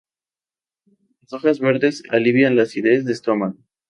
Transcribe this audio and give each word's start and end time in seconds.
Las 1.21 1.33
hojas 1.33 1.59
verdes 1.59 2.01
alivian 2.09 2.55
la 2.55 2.63
acidez 2.63 3.05
de 3.05 3.13
estómago. 3.13 3.57